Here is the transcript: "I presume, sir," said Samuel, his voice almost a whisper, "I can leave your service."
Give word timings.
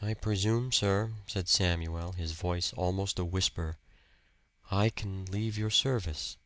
"I 0.00 0.14
presume, 0.14 0.70
sir," 0.70 1.14
said 1.26 1.48
Samuel, 1.48 2.12
his 2.12 2.30
voice 2.30 2.72
almost 2.74 3.18
a 3.18 3.24
whisper, 3.24 3.78
"I 4.70 4.90
can 4.90 5.24
leave 5.24 5.58
your 5.58 5.70
service." 5.70 6.36